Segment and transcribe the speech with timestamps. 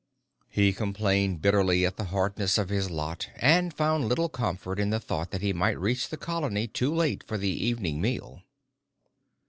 [0.49, 4.99] He complained bitterly at the hardness of his lot and found little comfort in the
[4.99, 8.41] thought that he might reach the Colony too late for the evening meal.